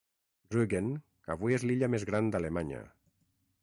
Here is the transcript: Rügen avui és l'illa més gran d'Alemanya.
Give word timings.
Rügen 0.55 0.89
avui 1.35 1.59
és 1.59 1.69
l'illa 1.69 1.93
més 1.97 2.09
gran 2.11 2.35
d'Alemanya. 2.35 2.85